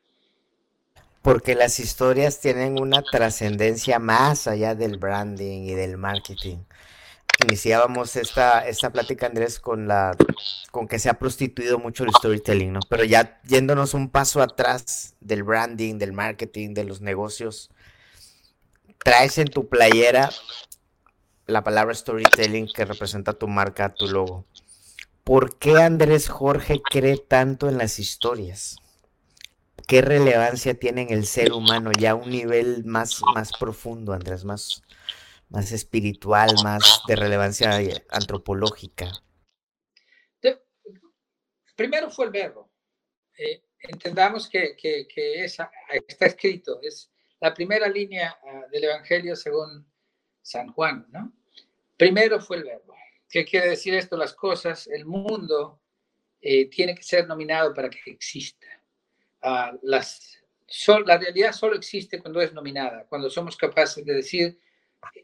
[1.23, 6.59] Porque las historias tienen una trascendencia más allá del branding y del marketing.
[7.49, 10.17] Iniciábamos esta, esta plática, Andrés, con la
[10.71, 12.81] con que se ha prostituido mucho el storytelling, ¿no?
[12.89, 17.71] Pero ya yéndonos un paso atrás del branding, del marketing, de los negocios,
[18.99, 20.31] traes en tu playera
[21.47, 24.47] la palabra storytelling que representa tu marca, tu logo.
[25.25, 28.77] ¿Por qué Andrés Jorge cree tanto en las historias?
[29.87, 34.45] ¿Qué relevancia tiene en el ser humano ya a un nivel más, más profundo, Andrés,
[34.45, 34.83] más,
[35.51, 37.71] más espiritual, más de relevancia
[38.11, 39.13] antropológica?
[41.77, 42.71] Primero fue el verbo.
[43.37, 45.71] Eh, entendamos que, que, que está
[46.21, 47.11] escrito, es
[47.45, 49.85] la primera línea ah, del Evangelio según
[50.41, 51.31] San Juan, ¿no?
[51.95, 52.95] Primero fue el verbo.
[53.29, 54.17] ¿Qué quiere decir esto?
[54.17, 55.79] Las cosas, el mundo
[56.41, 58.67] eh, tiene que ser nominado para que exista.
[59.43, 60.43] Ah, las,
[61.05, 64.59] la realidad solo existe cuando es nominada, cuando somos capaces de decir,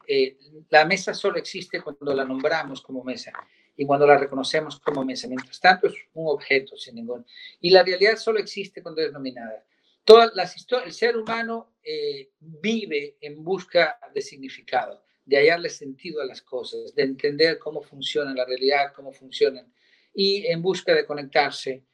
[0.06, 0.36] eh,
[0.68, 3.32] la mesa solo existe cuando la nombramos como mesa
[3.74, 5.26] y cuando la reconocemos como mesa.
[5.26, 7.24] Mientras tanto, es un objeto sin ningún.
[7.62, 9.64] Y la realidad solo existe cuando es nominada.
[10.10, 16.24] Todas las el ser humano eh, vive en busca de significado de hallarle sentido a
[16.24, 19.72] las cosas, de entender cómo funciona la realidad, cómo funcionan,
[20.12, 21.84] y en busca de conectarse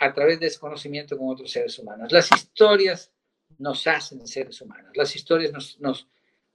[0.00, 2.10] a través de ese conocimiento con otros seres humanos.
[2.10, 3.12] Las historias
[3.58, 6.08] nos hacen seres humanos, las historias nos, nos,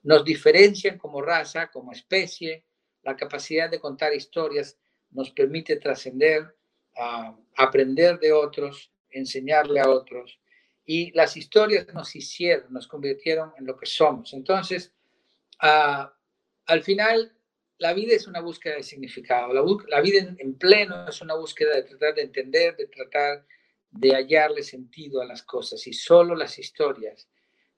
[0.03, 2.65] nos diferencian como raza, como especie,
[3.03, 4.77] la capacidad de contar historias
[5.11, 6.57] nos permite trascender,
[7.55, 10.41] aprender de otros, enseñarle a otros,
[10.85, 14.33] y las historias nos hicieron, nos convirtieron en lo que somos.
[14.33, 14.93] Entonces,
[15.63, 16.07] uh,
[16.67, 17.35] al final,
[17.77, 19.51] la vida es una búsqueda de significado.
[19.87, 23.45] La, vida en, pleno es una búsqueda de tratar de entender, de tratar
[23.91, 25.85] de hallarle sentido a las cosas.
[25.87, 27.27] Y solo las historias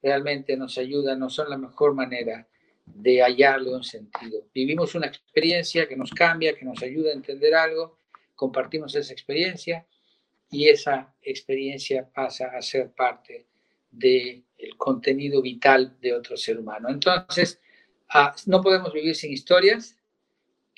[0.01, 2.47] realmente nos ayudan, no son la mejor manera
[2.85, 4.47] de hallarle un sentido.
[4.53, 7.97] Vivimos una experiencia que nos cambia, que nos ayuda a entender algo,
[8.35, 9.85] compartimos esa experiencia
[10.49, 13.47] y esa experiencia pasa a ser parte
[13.89, 14.43] del
[14.77, 16.89] contenido vital de otro ser humano.
[16.89, 17.59] Entonces,
[18.09, 19.97] Ah, no podemos vivir sin historias.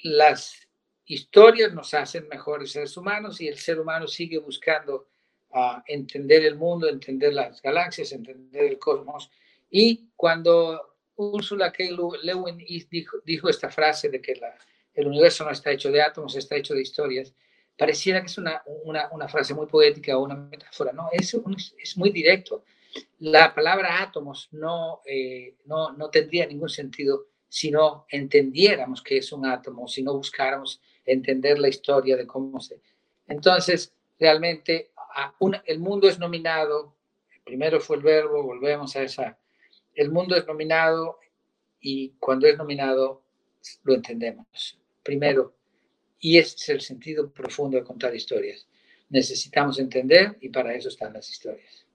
[0.02, 0.68] Las
[1.06, 5.08] historias nos hacen mejores seres humanos y el ser humano sigue buscando
[5.52, 9.30] ah, entender el mundo, entender las galaxias, entender el cosmos.
[9.70, 11.84] Y cuando Ursula K.
[12.24, 12.58] Lewin
[12.90, 14.40] dijo, dijo esta frase de que
[14.96, 17.36] el universo no está hecho de átomos, está hecho de historias,
[17.80, 20.94] pareciera que es una, una, una frase muy poética o una metáfora.
[20.94, 21.36] No, es,
[21.82, 22.64] es muy directo
[23.20, 29.32] la palabra átomos no, eh, no, no, tendría ningún sentido si no entendiéramos qué es
[29.32, 32.80] un átomo, si no buscáramos entender la historia de cómo se...
[33.28, 34.92] Entonces, realmente,
[35.66, 36.96] el mundo es nominado,
[37.44, 39.38] primero fue el verbo, volvemos a esa,
[39.96, 41.20] el mundo es nominado
[41.80, 43.24] y cuando es nominado
[43.84, 44.80] lo entendemos.
[45.04, 45.56] Primero,
[46.20, 48.68] y ese es el sentido profundo de contar historias.
[49.10, 51.86] Necesitamos entender y para eso están las historias.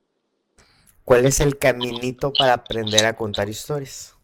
[1.04, 4.16] ¿Cuál es el caminito para aprender a contar historias?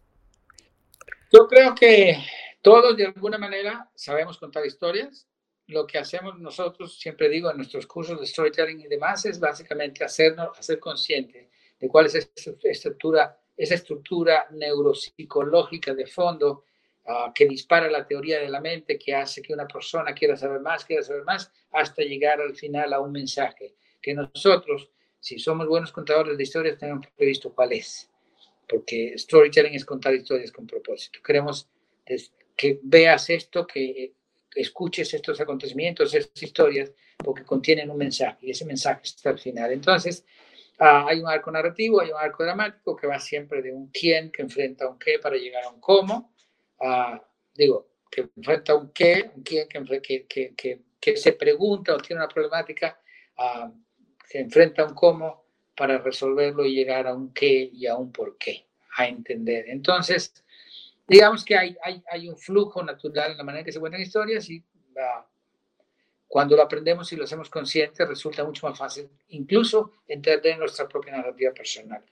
[1.33, 2.17] Yo creo que
[2.63, 5.27] todos de alguna manera sabemos contar historias.
[5.67, 10.03] Lo que hacemos nosotros, siempre digo en nuestros cursos de storytelling y demás, es básicamente
[10.03, 16.65] hacernos, hacer consciente de cuál es esa estructura, esa estructura neuropsicológica de fondo
[17.11, 20.61] ah, que dispara la teoría de la mente, que hace que una persona quiera saber
[20.61, 25.69] más, quiera saber más, hasta llegar al final a un mensaje que nosotros si somos
[25.69, 28.11] buenos contadores de historias, tenemos previsto cuál es.
[28.67, 31.21] Porque storytelling es contar historias con propósito.
[31.23, 31.69] Queremos
[32.57, 34.15] que veas esto, que
[34.55, 39.73] escuches estos acontecimientos, estas historias, porque contienen un mensaje y ese mensaje está al final.
[39.73, 40.25] Entonces,
[40.79, 44.31] ah, hay un arco narrativo, hay un arco dramático que va siempre de un quién
[44.33, 46.33] que enfrenta a un qué para llegar a un cómo.
[46.81, 47.23] Ah,
[47.55, 51.99] digo, que enfrenta a un qué, un quién que, que, que, que, se pregunta o
[51.99, 53.01] tiene una problemática.
[53.39, 53.71] Uh,
[54.27, 55.45] se enfrenta a un cómo
[55.77, 58.67] para resolverlo y llegar a un qué y a un por qué,
[58.97, 59.69] a entender.
[59.69, 60.45] Entonces,
[61.09, 64.01] digamos que hay, hay, hay un flujo natural en la manera en que se cuentan
[64.01, 64.65] historias y
[66.29, 71.17] cuando lo aprendemos y lo hacemos conscientes resulta mucho más fácil incluso entender nuestra propia
[71.17, 72.05] narrativa personal.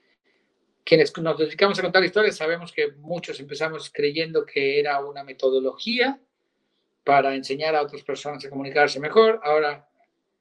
[0.88, 6.18] Quienes nos dedicamos a contar historias sabemos que muchos empezamos creyendo que era una metodología
[7.04, 9.38] para enseñar a otras personas a comunicarse mejor.
[9.44, 9.86] Ahora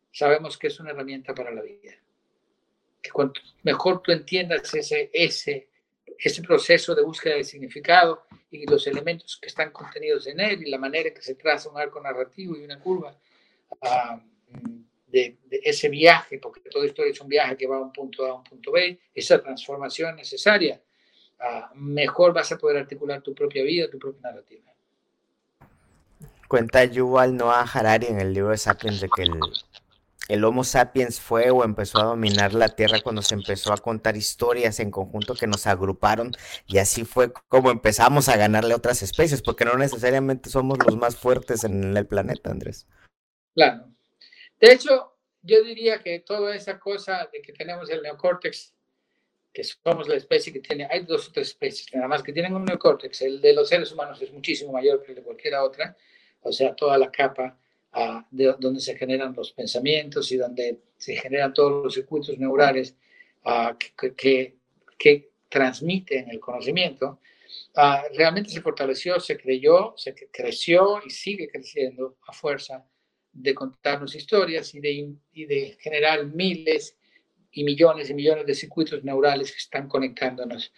[0.09, 1.91] sabemos que es una herramienta para la vida.
[3.01, 5.67] Que cuanto mejor tú entiendas ese, ese,
[6.17, 10.69] ese proceso de búsqueda de significado y los elementos que están contenidos en él y
[10.69, 13.19] la manera en que se traza un arco narrativo y una curva,
[13.81, 14.21] ah,
[15.07, 18.31] de, ese viaje, porque todo esto es un viaje que va a un punto A
[18.31, 20.81] a un punto B, esa transformación necesaria,
[21.39, 24.63] ah, mejor vas a poder articular tu propia vida, tu propia narrativa.
[26.47, 29.31] Cuenta Yuval Noah Harari en el libro de Sapiens de que el,
[30.29, 34.15] el Homo sapiens fue o empezó a dominar la Tierra cuando se empezó a contar
[34.17, 36.31] historias en conjunto que nos agruparon
[36.65, 40.97] y así fue como empezamos a ganarle a otras especies, porque no necesariamente somos los
[40.97, 42.87] más fuertes en el planeta, Andrés.
[43.55, 43.96] Claro.
[44.59, 48.73] De hecho, yo diría que toda esa cosa de que tenemos el neocórtex,
[49.53, 52.53] que somos la especie que tiene, hay dos o tres especies nada más que tienen
[52.53, 55.95] un neocórtex, el de los seres humanos es muchísimo mayor que el de cualquier otra,
[56.41, 57.57] o sea, toda la capa
[58.29, 62.95] de donde se generan los pensamientos y donde se generan todos los circuitos neurales
[63.95, 64.13] que,
[64.97, 67.21] que, transmiten el conocimiento,
[68.13, 72.85] realmente se fortaleció, se creyó, se creció y sigue creciendo a fuerza
[73.37, 76.97] de contarnos historias y de, y de generar miles
[77.51, 80.73] y millones y millones de circuitos neurales que están conectándonos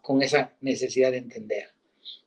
[0.00, 1.68] con esa necesidad de entender.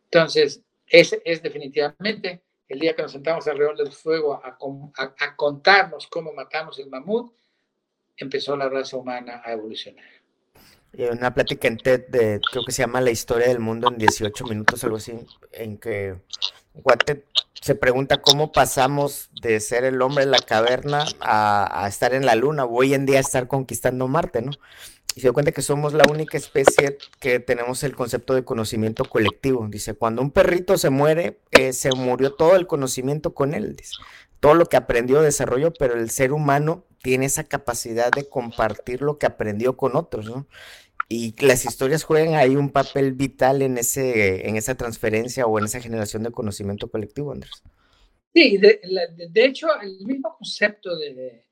[0.05, 4.57] Entonces, es, es definitivamente el día que nos sentamos alrededor del fuego a,
[5.35, 7.33] contarnos cómo matamos el mamut,
[8.17, 10.05] empezó la raza humana a evolucionar.
[10.91, 13.97] Y una plática en TED de, creo que se llama La historia del mundo en
[13.97, 15.13] 18 minutos, algo así,
[15.51, 16.15] en que
[16.73, 17.25] Guate
[17.63, 22.35] se pregunta cómo pasamos de ser el hombre en la caverna a, estar en la
[22.35, 24.51] luna, o hoy en día estar conquistando Marte, ¿no?
[25.15, 29.05] y se dio cuenta que somos la única especie que tenemos el concepto de conocimiento
[29.05, 29.67] colectivo.
[29.69, 33.77] Dice, cuando un perrito se muere, eh, se murió todo el conocimiento con él.
[34.39, 39.19] Todo lo que aprendió, desarrolló, pero el ser humano tiene esa capacidad de compartir lo
[39.19, 40.47] que aprendió con otros, ¿no?
[41.15, 45.65] Y las historias juegan ahí un papel vital en, ese, en esa transferencia o en
[45.65, 47.61] esa generación de conocimiento colectivo, Andrés.
[48.33, 48.81] Sí, de,
[49.29, 51.45] de hecho, el mismo concepto de,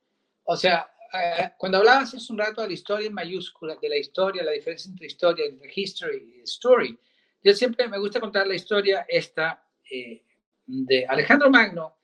[0.45, 3.97] o sea, eh, cuando hablabas hace un rato de la historia en mayúsculas, de la
[3.97, 6.99] historia, la diferencia entre historia, entre history y story,
[7.43, 10.23] yo siempre me gusta contar la historia esta eh,
[10.65, 11.97] de Alejandro Magno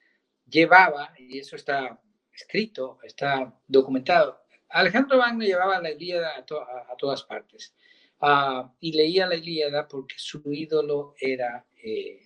[0.46, 2.00] llevaba, y eso está
[2.32, 7.73] escrito, está documentado, Alejandro Magno llevaba la Ilíada a, todas partes
[8.21, 12.21] ah, y leía la Ilíada porque su ídolo era eh,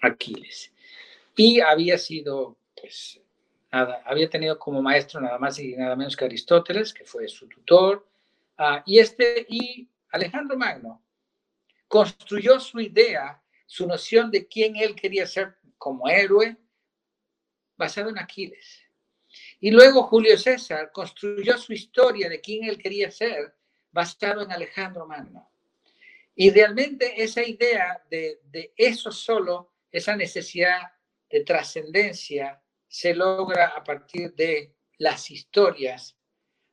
[0.00, 0.72] Aquiles
[1.36, 3.20] y había sido pues
[3.70, 8.08] había tenido como maestro nada más y nada menos que Aristóteles, que fue su tutor,
[8.56, 11.02] ah, y, este, y Alejandro Magno
[11.86, 16.56] construyó su idea, su noción de quién él quería ser como héroe,
[17.76, 18.82] basado en Aquiles.
[19.60, 23.54] Y luego Julio César construyó su historia de quién él quería ser,
[23.90, 25.50] basado en Alejandro Magno.
[26.34, 28.40] Y realmente esa idea de,
[28.76, 30.82] eso solo, esa necesidad
[31.28, 36.16] de trascendencia, se logra a partir de las historias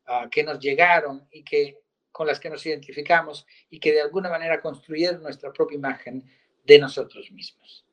[0.05, 4.29] ah, que nos llegaron y que con las que nos identificamos y que de alguna
[4.29, 6.23] manera construyeron nuestra propia imagen
[6.63, 7.85] de nosotros mismos.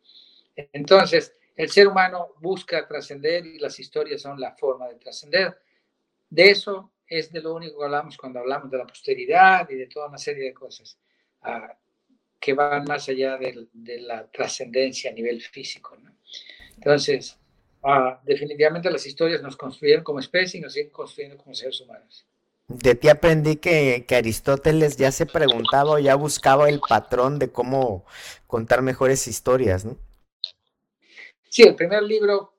[0.55, 5.59] Entonces, el ser humano busca trascender y las historias son la forma de trascender.
[6.29, 9.87] De eso es de lo único que hablamos cuando hablamos de la posteridad y de
[9.87, 10.99] toda una serie de cosas
[11.43, 11.77] ah,
[12.41, 13.69] que van más allá de,
[14.01, 15.97] la trascendencia a nivel físico.
[16.75, 17.39] Entonces,
[17.83, 22.25] Ah, definitivamente las historias nos construyeron como especie y nos siguen construyendo como seres humanos.
[22.69, 28.05] De ti aprendí que, Aristóteles ya se preguntaba o ya buscaba el patrón de cómo
[28.47, 29.97] contar mejores historias, ¿no?
[31.53, 32.55] Sí, el primer libro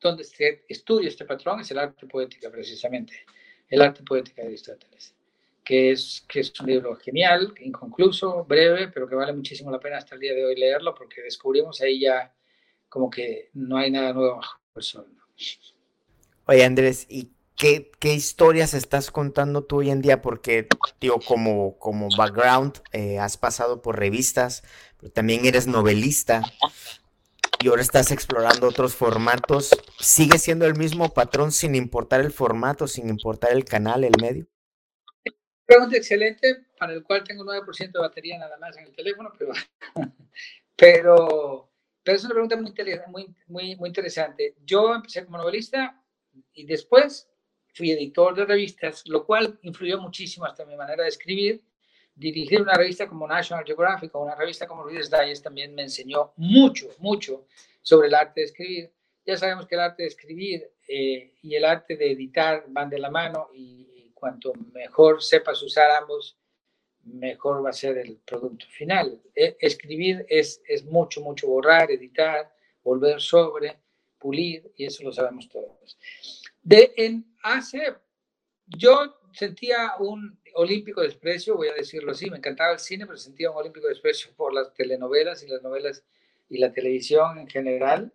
[0.00, 3.26] donde se estudia este patrón es el arte poética, precisamente.
[3.68, 5.14] El arte poética de Aristóteles,
[5.62, 9.98] que es, que es un libro genial, inconcluso, breve, pero que vale muchísimo la pena
[9.98, 12.34] hasta el día de hoy leerlo porque descubrimos ahí ya
[12.88, 14.40] como que no hay nada nuevo
[16.46, 20.22] Oye, Andrés, ¿y qué, historias estás contando tú hoy en día?
[20.22, 20.66] Porque,
[20.98, 24.62] tío, como, como background, eh, has pasado por revistas,
[24.98, 26.42] pero también eres novelista
[27.60, 29.70] y ahora estás explorando otros formatos.
[29.98, 34.46] ¿Sigue siendo el mismo patrón sin importar el formato, sin importar el canal, el medio?
[35.66, 39.52] Pregunta excelente, para el cual tengo 9% de batería nada más en el teléfono, pero,
[40.76, 41.68] pero
[42.08, 44.54] pero es una pregunta muy, muy, muy, interesante.
[44.64, 46.02] Yo empecé como novelista
[46.54, 47.28] y después
[47.74, 51.62] fui editor de revistas, lo cual influyó muchísimo hasta mi manera de escribir.
[52.18, 56.32] Dirigir una revista como National Geographic o una revista como Reader's Digest también me enseñó
[56.36, 57.46] mucho, mucho
[57.80, 58.92] sobre el arte de escribir.
[59.24, 62.98] Ya sabemos que el arte de escribir eh, y el arte de editar van de
[62.98, 66.36] la mano y, cuanto mejor sepas usar ambos,
[67.04, 69.22] mejor va a ser el producto final.
[69.32, 72.52] E, escribir es, es mucho, mucho borrar, editar,
[72.82, 73.78] volver sobre,
[74.18, 75.96] pulir, y eso lo sabemos todos.
[76.62, 77.94] De, en, hace,
[78.66, 83.50] yo sentía un olímpico desprecio, voy a decirlo así, me encantaba el cine, pero sentía
[83.50, 86.04] un olímpico desprecio por las telenovelas y las novelas
[86.48, 88.12] y la televisión en general.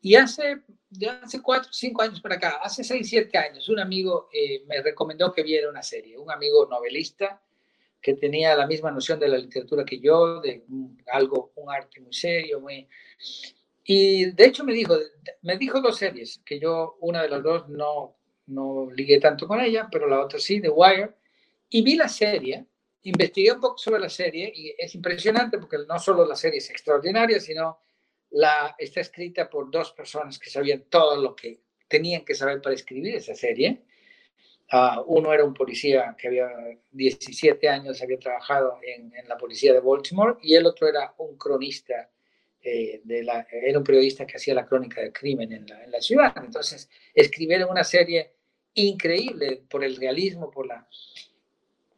[0.00, 4.28] y hace, de hace cuatro, cinco años para acá, hace seis, siete años, un amigo
[4.32, 7.40] eh, me recomendó que viera una serie, un amigo novelista
[8.04, 10.62] que tenía la misma noción de la literatura que yo, de
[11.10, 12.86] algo, un arte muy serio, muy...
[13.82, 14.94] Y de hecho me dijo,
[15.40, 18.13] me dijo dos series, que yo una de las dos no,
[18.46, 21.10] no ligué tanto con ella, pero la otra sí, The Wire,
[21.70, 22.66] y vi la serie,
[23.02, 26.70] investigué un poco sobre la serie y es impresionante porque no solo la serie es
[26.70, 27.78] extraordinaria, sino
[28.30, 32.74] la, está escrita por dos personas que sabían todo lo que tenían que saber para
[32.74, 33.82] escribir esa serie.
[34.72, 36.48] Uh, uno era un policía que había
[36.90, 41.36] 17 años, había trabajado en, en, la policía de Baltimore, y el otro era un
[41.36, 42.10] cronista,
[42.66, 45.90] eh, de la, era un periodista que hacía la crónica del crimen en la, en
[45.90, 46.32] la ciudad.
[46.42, 48.32] Entonces, escribieron una serie
[48.72, 50.88] increíble por el realismo, por la...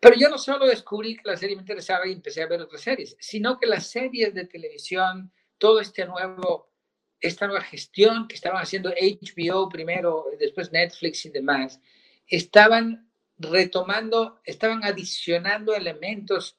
[0.01, 2.83] Pero yo no solo descubrí que la serie me interesaba y empecé a ver otras
[2.83, 6.73] series, sino que las series de televisión, todo este nuevo,
[7.21, 11.81] esta nueva gestión que estaban haciendo HBO primero, después Netflix y demás,
[12.27, 13.09] estaban
[13.39, 16.59] retomando, estaban adicionando elementos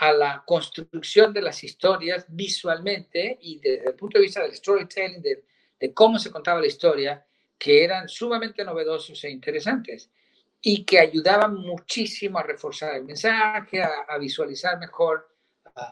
[0.00, 5.20] a la construcción de las historias visualmente y desde el punto de vista del storytelling,
[5.20, 7.22] de, cómo se contaba la historia,
[7.58, 10.10] que eran sumamente novedosos e interesantes
[10.62, 15.28] y que ayudaban muchísimo a reforzar el mensaje, a, visualizar mejor.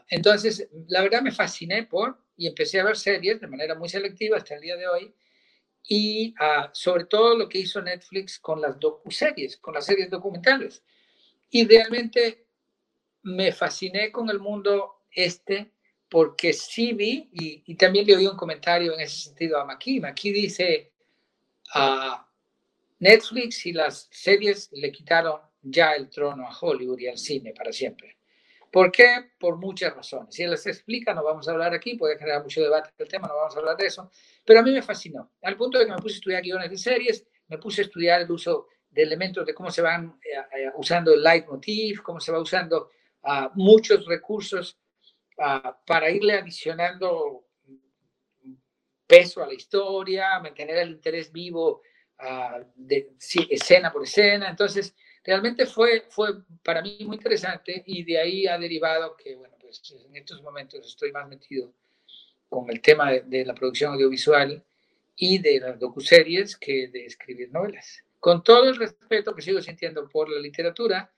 [0.07, 4.37] Entonces, la verdad me fasciné por y empecé a ver series de manera muy selectiva
[4.37, 5.13] hasta el día de hoy
[5.87, 10.81] y ah, sobre todo lo que hizo Netflix con las docu-series, con las series documentales.
[11.51, 12.48] Y realmente
[13.23, 15.71] me fasciné con el mundo este
[16.09, 19.99] porque sí vi, y, también le oí un comentario en ese sentido a Maki.
[19.99, 20.91] Maki dice,
[21.73, 22.27] a
[22.97, 27.71] Netflix y las series le quitaron ya el trono a Hollywood y al cine para
[27.71, 28.17] siempre.
[28.71, 29.31] ¿Por qué?
[29.39, 30.33] Por muchas razones.
[30.33, 33.27] Si él les explica, no vamos a hablar aquí, puede generar mucho debate el tema,
[33.27, 34.11] no vamos a hablar de eso,
[34.45, 36.77] pero a mí me fascinó, al punto de que me puse a estudiar guiones de
[36.77, 40.71] series, me puse a estudiar el uso de elementos de cómo se van eh, eh,
[40.75, 42.89] usando el leitmotiv, cómo se va usando
[43.23, 44.77] uh, muchos recursos
[45.37, 47.45] uh, para irle adicionando
[49.07, 51.81] peso a la historia, mantener el interés vivo
[52.19, 54.49] uh, de, sí, escena por escena.
[54.49, 59.55] Entonces, realmente fue, fue para mí muy interesante y de ahí ha derivado que, bueno,
[59.59, 61.73] pues en estos momentos estoy más metido
[62.47, 64.63] con el tema de, de la producción audiovisual
[65.15, 68.03] y de las docuseries que de escribir novelas.
[68.19, 71.11] Con todo el respeto que sigo sintiendo por la literatura,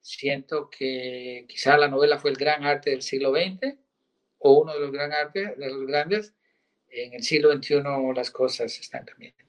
[0.00, 3.76] siento que quizá la novela fue el gran arte del siglo XX
[4.38, 6.34] o uno de los gran artes, de los grandes,
[6.88, 7.82] en el siglo XXI
[8.14, 9.44] las cosas están cambiando.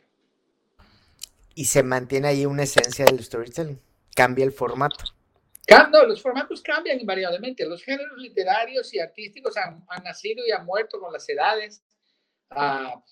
[1.56, 3.80] Y se mantiene ahí una esencia del storytelling.
[4.16, 5.04] Cambia el formato.
[5.92, 7.66] No, los formatos cambian invariablemente.
[7.66, 11.84] Los géneros literarios y artísticos han, nacido y han muerto con las edades.
[12.50, 13.04] Ah,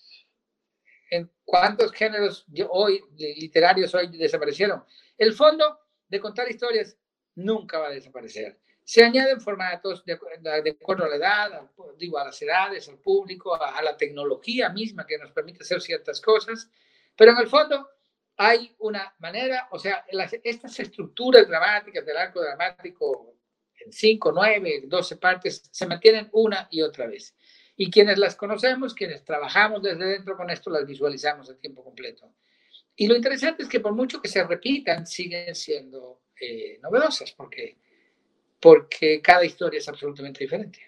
[1.10, 4.84] ¿En cuántos géneros hoy literarios hoy desaparecieron?
[5.16, 5.78] El fondo
[6.08, 6.96] de contar historias
[7.38, 8.58] nunca va a desaparecer.
[8.84, 13.82] Se añaden formatos de, acuerdo a la edad, digo, a las edades, al público, a,
[13.82, 16.70] la tecnología misma que nos permite hacer ciertas cosas,
[17.14, 17.88] pero en el fondo
[18.36, 20.04] hay una manera, o sea,
[20.42, 23.34] estas estructuras dramáticas del arco dramático
[23.84, 27.34] en 5, 9, 12 partes se mantienen una y otra vez.
[27.76, 32.32] Y quienes las conocemos, quienes trabajamos desde dentro con esto, las visualizamos a tiempo completo.
[32.96, 37.76] Y lo interesante es que por mucho que se repitan, siguen siendo eh, novedosas, porque
[38.60, 40.80] porque cada historia es absolutamente diferente.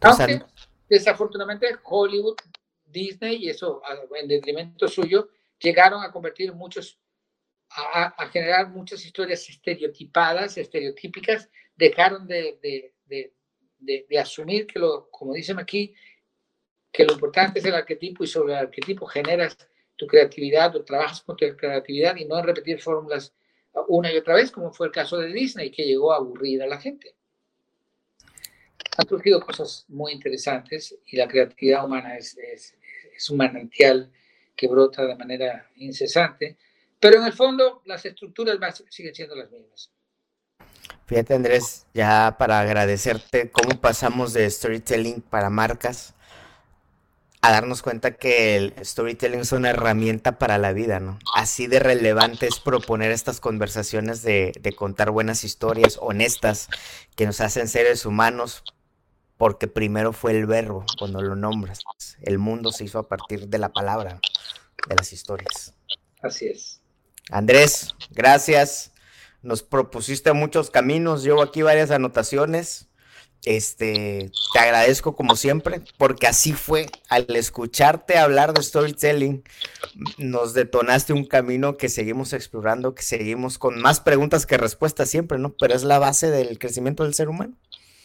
[0.00, 0.42] Aunque,
[0.88, 2.36] desafortunadamente, Hollywood,
[2.84, 3.82] Disney, y eso
[4.14, 6.98] en detrimento suyo, llegaron a convertir muchos,
[7.70, 15.34] a, generar muchas historias estereotipadas, estereotípicas, dejaron de, de, de, de, asumir que, lo, como
[15.34, 15.94] dicen aquí,
[16.92, 19.56] que lo importante es el arquetipo y sobre el arquetipo generas
[19.96, 23.34] tu creatividad o trabajas con tu creatividad y no repetir fórmulas
[23.88, 26.66] una y otra vez, como fue el caso de Disney, que llegó a aburrir a
[26.66, 27.14] la gente.
[28.96, 32.74] Han surgido cosas muy interesantes y la creatividad humana es, es,
[33.16, 34.12] es un manantial
[34.54, 36.56] que brota de manera incesante,
[37.00, 38.58] pero en el fondo las estructuras
[38.88, 39.90] siguen siendo las mismas.
[41.06, 46.13] Fíjate Andrés, ya para agradecerte cómo pasamos de storytelling para marcas
[47.46, 51.18] a darnos cuenta que el storytelling es una herramienta para la vida, ¿no?
[51.34, 56.70] Así de relevante es proponer estas conversaciones de, contar buenas historias honestas
[57.16, 58.64] que nos hacen seres humanos,
[59.36, 61.80] porque primero fue el verbo cuando lo nombras.
[62.22, 64.20] El mundo se hizo a partir de la palabra.
[64.88, 65.74] de las historias.
[66.22, 66.80] Así es.
[67.30, 68.92] Andrés, gracias.
[69.42, 72.88] Nos propusiste muchos caminos, llevo aquí varias anotaciones.
[73.44, 76.86] Este, te agradezco como siempre, porque así fue.
[77.08, 79.44] Al escucharte hablar de storytelling,
[80.18, 85.38] nos detonaste un camino que seguimos explorando, que seguimos con más preguntas que respuestas siempre,
[85.38, 85.54] ¿no?
[85.60, 87.54] Pero es la base del crecimiento del ser humano.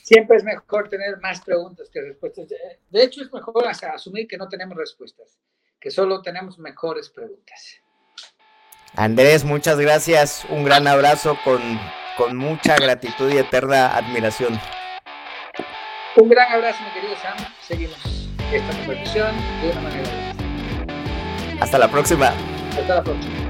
[0.04, 2.48] Siempre es mejor tener más preguntas que respuestas.
[2.90, 5.38] De hecho, es mejor asumir que no tenemos respuestas,
[5.80, 7.78] que solo tenemos mejores preguntas.
[8.96, 10.46] Andrés, muchas gracias.
[10.50, 11.62] Un gran abrazo con,
[12.18, 14.60] con mucha gratitud y eterna admiración.
[16.16, 17.38] Un gran abrazo, mi querido Sam.
[17.62, 17.98] Seguimos
[18.52, 20.10] esta conversación de una manera.
[21.62, 22.34] Hasta la próxima.
[22.78, 23.49] Hasta la próxima.